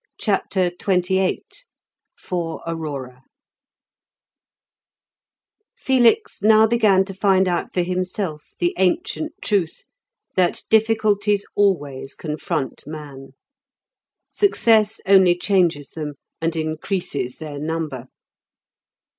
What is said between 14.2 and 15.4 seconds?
Success only